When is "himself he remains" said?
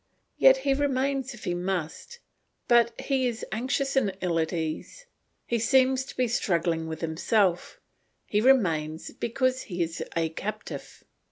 7.01-9.11